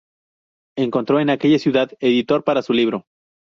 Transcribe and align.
Encontró 0.75 1.19
en 1.19 1.29
aquella 1.29 1.59
ciudad 1.59 1.91
editor 1.99 2.43
para 2.43 2.63
su 2.63 2.73
libro. 2.73 3.05